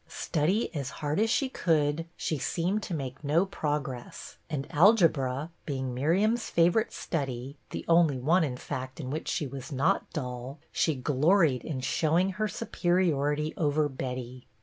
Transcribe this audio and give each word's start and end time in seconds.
Study 0.07 0.73
as 0.73 0.89
hard 1.05 1.19
as 1.19 1.29
she 1.29 1.47
could 1.47 2.07
she 2.17 2.39
seemed 2.39 2.81
to 2.81 2.95
make 2.95 3.23
no 3.23 3.45
progress; 3.45 4.37
and 4.49 4.65
algebra 4.71 5.51
being 5.67 5.93
Miriam's 5.93 6.49
favorite 6.49 6.91
study, 6.91 7.59
the 7.69 7.85
only 7.87 8.17
one, 8.17 8.43
in 8.43 8.57
fact, 8.57 8.99
in 8.99 9.11
which 9.11 9.27
she 9.27 9.45
was 9.45 9.71
not 9.71 10.11
dull, 10.11 10.57
she 10.71 10.95
gloried 10.95 11.63
in 11.63 11.81
showing 11.81 12.31
her 12.31 12.47
superiority 12.47 13.53
over 13.57 13.87
Betty. 13.87 14.47